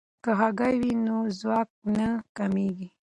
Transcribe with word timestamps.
که 0.23 0.31
هګۍ 0.39 0.75
وي 0.81 0.93
نو 1.05 1.17
ځواک 1.39 1.69
نه 1.97 2.09
کمیږي. 2.37 2.87